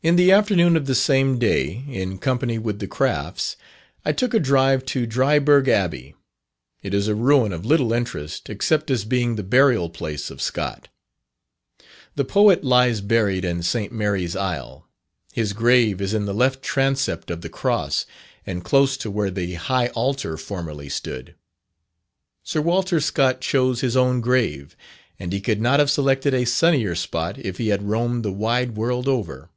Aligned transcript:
In 0.00 0.14
the 0.14 0.30
afternoon 0.30 0.76
of 0.76 0.86
the 0.86 0.94
same 0.94 1.40
day, 1.40 1.82
in 1.88 2.18
company 2.18 2.56
with 2.56 2.78
the 2.78 2.86
Crafts, 2.86 3.56
I 4.04 4.12
took 4.12 4.32
a 4.32 4.38
drive 4.38 4.84
to 4.86 5.08
Dryburgh 5.08 5.66
Abbey. 5.68 6.14
It 6.84 6.94
is 6.94 7.08
a 7.08 7.16
ruin 7.16 7.52
of 7.52 7.66
little 7.66 7.92
interest, 7.92 8.48
except 8.48 8.92
as 8.92 9.04
being 9.04 9.34
the 9.34 9.42
burial 9.42 9.90
place 9.90 10.30
of 10.30 10.40
Scott. 10.40 10.86
The 12.14 12.24
poet 12.24 12.62
lies 12.62 13.00
buried 13.00 13.44
in 13.44 13.64
St. 13.64 13.92
Mary's 13.92 14.36
Aisle. 14.36 14.86
His 15.32 15.52
grave 15.52 16.00
is 16.00 16.14
in 16.14 16.26
the 16.26 16.32
left 16.32 16.62
transept 16.62 17.28
of 17.28 17.40
the 17.40 17.48
cross, 17.48 18.06
and 18.46 18.62
close 18.64 18.96
to 18.98 19.10
where 19.10 19.32
the 19.32 19.54
high 19.54 19.88
altar 19.88 20.36
formerly 20.36 20.88
stood. 20.88 21.34
Sir 22.44 22.60
Walter 22.60 23.00
Scott 23.00 23.40
chose 23.40 23.80
his 23.80 23.96
own 23.96 24.20
grave, 24.20 24.76
and 25.18 25.32
he 25.32 25.40
could 25.40 25.60
not 25.60 25.80
have 25.80 25.90
selected 25.90 26.34
a 26.34 26.44
sunnier 26.46 26.94
spot 26.94 27.36
if 27.36 27.58
he 27.58 27.70
had 27.70 27.82
roamed 27.88 28.24
the 28.24 28.30
wide 28.30 28.76
world 28.76 29.08
over. 29.08 29.50